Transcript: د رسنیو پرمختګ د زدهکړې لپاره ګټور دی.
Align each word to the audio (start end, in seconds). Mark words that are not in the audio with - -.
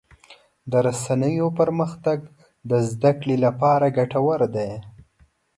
د 0.71 0.73
رسنیو 0.87 1.47
پرمختګ 1.59 2.19
د 2.69 2.71
زدهکړې 2.89 3.35
لپاره 3.45 3.93
ګټور 3.97 4.41
دی. 4.55 4.69